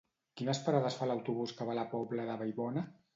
[0.39, 2.85] Quines parades fa l'autobús que va a la Pobla de Vallbona?